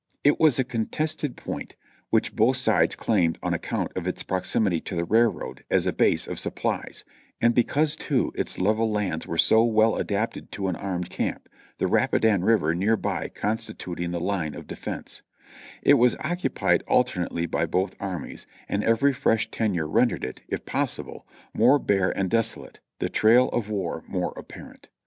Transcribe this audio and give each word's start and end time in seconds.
It 0.23 0.39
was 0.39 0.57
a 0.57 0.63
con 0.63 0.87
tested 0.87 1.35
point, 1.37 1.75
which 2.09 2.35
both 2.35 2.57
sides 2.57 2.95
claimed 2.95 3.37
on 3.43 3.53
account 3.53 3.91
of 3.95 4.07
its 4.07 4.23
proximity 4.23 4.81
to 4.81 4.95
the 4.95 5.05
railroad 5.05 5.63
as 5.69 5.85
a 5.85 5.93
base 5.93 6.25
of 6.25 6.39
supplies; 6.39 7.03
and 7.39 7.53
because, 7.53 7.95
too, 7.95 8.31
its 8.33 8.57
level 8.57 8.89
lands 8.89 9.27
were 9.27 9.37
so 9.37 9.63
well 9.63 9.97
adapted 9.97 10.51
to 10.53 10.67
an 10.69 10.75
armed 10.75 11.11
camp, 11.11 11.47
the 11.77 11.85
Rapidan 11.85 12.43
River 12.43 12.73
near 12.73 12.97
by 12.97 13.27
constituting 13.27 14.09
the 14.09 14.19
line 14.19 14.55
of 14.55 14.65
defense; 14.65 15.21
it 15.83 15.99
was 15.99 16.15
occupied 16.21 16.81
alter 16.87 17.19
nately 17.19 17.45
by 17.45 17.67
both 17.67 17.93
armies, 17.99 18.47
and 18.67 18.83
every 18.83 19.13
fresh 19.13 19.51
tenure 19.51 19.87
rendered 19.87 20.23
it, 20.25 20.41
if 20.47 20.65
pos 20.65 20.97
sible, 20.97 21.25
more 21.53 21.77
bare 21.77 22.09
and 22.17 22.31
desolate, 22.31 22.79
the 22.97 23.07
trail 23.07 23.49
of 23.49 23.69
war 23.69 24.03
more 24.07 24.33
apparent. 24.35 24.89